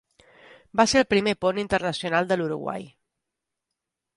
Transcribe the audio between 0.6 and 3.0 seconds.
Va ser el primer pont internacional de l'Uruguai.